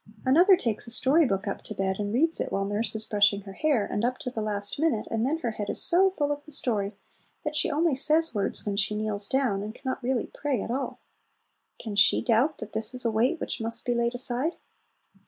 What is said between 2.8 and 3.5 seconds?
is brushing